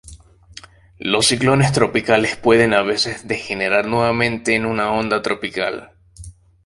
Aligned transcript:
Los 0.97 1.27
ciclones 1.27 1.73
tropicales 1.73 2.35
pueden 2.35 2.73
a 2.73 2.81
veces 2.81 3.27
degenerar 3.27 3.85
nuevamente 3.87 4.55
en 4.55 4.65
una 4.65 4.91
onda 4.91 5.21
tropical. 5.21 5.91